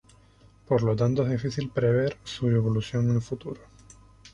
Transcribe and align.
Por 0.67 0.81
lo 0.81 0.95
tanto 0.95 1.21
es 1.21 1.29
difícil 1.29 1.69
prever 1.69 2.17
su 2.23 2.49
evolución 2.49 3.11
en 3.11 3.17
el 3.17 3.21
futuro. 3.21 3.61